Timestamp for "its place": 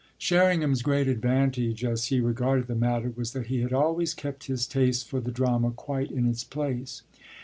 6.27-7.03